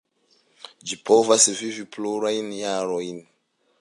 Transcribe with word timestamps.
Ĝi 0.91 0.97
povas 1.09 1.45
vivi 1.59 1.85
plurajn 1.97 2.51
jarojn. 2.63 3.21